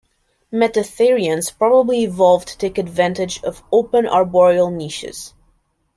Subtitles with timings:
[0.51, 5.35] Metatherians probably evolved to take advantage of open arboreal niches.